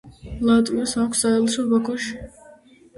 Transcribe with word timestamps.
ლატვიას 0.49 0.95
აქვს 1.03 1.23
საელჩო 1.27 1.69
ბაქოში. 1.77 2.21